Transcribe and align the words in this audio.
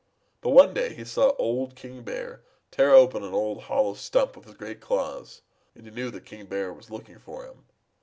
But 0.41 0.49
one 0.49 0.73
day 0.73 0.95
he 0.95 1.05
saw 1.05 1.35
old 1.37 1.75
King 1.75 2.01
Bear 2.01 2.41
tear 2.71 2.89
open 2.95 3.23
an 3.23 3.35
old 3.35 3.61
hollow 3.65 3.93
stump 3.93 4.35
with 4.35 4.45
his 4.45 4.55
great 4.55 4.79
claws, 4.81 5.43
and 5.75 5.85
he 5.85 5.91
knew 5.91 6.09
that 6.09 6.25
King 6.25 6.47
Bear 6.47 6.73
was 6.73 6.89
looking 6.89 7.19
for 7.19 7.45
him. 7.45 7.65